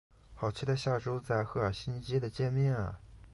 [0.33, 2.99] 好期待下周在赫尔辛基的见面啊